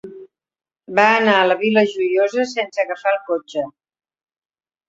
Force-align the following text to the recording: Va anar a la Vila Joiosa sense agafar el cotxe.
Va 0.99 1.03
anar 1.17 1.35
a 1.41 1.43
la 1.51 1.57
Vila 1.59 1.83
Joiosa 1.93 2.47
sense 2.55 2.83
agafar 2.87 3.15
el 3.17 3.23
cotxe. 3.31 3.67